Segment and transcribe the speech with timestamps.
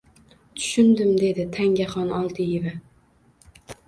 [0.59, 2.73] Tushundim, dedi Tangaxon Oldieva